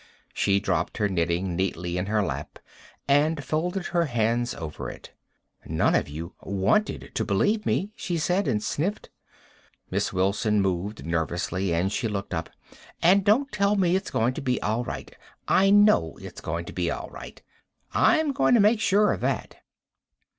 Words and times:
She 0.33 0.59
dropped 0.59 0.97
her 0.97 1.07
knitting 1.07 1.55
neatly 1.55 1.95
in 1.95 2.07
her 2.07 2.23
lap 2.23 2.57
and 3.07 3.43
folded 3.43 3.85
her 3.85 4.05
hands 4.05 4.55
over 4.55 4.89
it. 4.89 5.11
"None 5.63 5.93
of 5.93 6.09
you 6.09 6.33
wanted 6.41 7.11
to 7.13 7.23
believe 7.23 7.67
me," 7.67 7.91
she 7.95 8.17
said, 8.17 8.47
and 8.47 8.63
sniffed. 8.63 9.11
Miss 9.91 10.11
Wilson 10.11 10.59
moved 10.59 11.05
nervously 11.05 11.71
and 11.71 11.91
she 11.91 12.07
looked 12.07 12.33
up. 12.33 12.49
"And 13.03 13.23
don't 13.23 13.51
tell 13.51 13.75
me 13.75 13.95
it's 13.95 14.09
going 14.09 14.33
to 14.33 14.41
be 14.41 14.59
all 14.63 14.83
right. 14.83 15.15
I 15.47 15.69
know 15.69 16.17
it's 16.19 16.41
going 16.41 16.65
to 16.65 16.73
be 16.73 16.89
all 16.89 17.11
right. 17.11 17.39
I'm 17.93 18.31
going 18.31 18.55
to 18.55 18.59
make 18.59 18.79
sure 18.79 19.13
of 19.13 19.21
that." 19.21 19.57